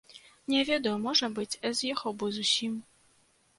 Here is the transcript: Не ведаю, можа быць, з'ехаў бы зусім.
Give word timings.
Не 0.53 0.63
ведаю, 0.69 0.93
можа 1.03 1.29
быць, 1.37 1.59
з'ехаў 1.77 2.17
бы 2.23 2.33
зусім. 2.41 2.73